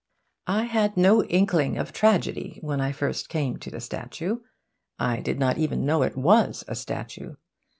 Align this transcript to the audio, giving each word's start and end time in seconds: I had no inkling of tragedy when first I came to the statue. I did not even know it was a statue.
I 0.47 0.63
had 0.63 0.97
no 0.97 1.23
inkling 1.25 1.77
of 1.77 1.93
tragedy 1.93 2.57
when 2.63 2.91
first 2.91 3.27
I 3.29 3.33
came 3.33 3.57
to 3.57 3.69
the 3.69 3.79
statue. 3.79 4.39
I 4.97 5.17
did 5.19 5.37
not 5.37 5.59
even 5.59 5.85
know 5.85 6.01
it 6.01 6.17
was 6.17 6.63
a 6.67 6.73
statue. 6.73 7.35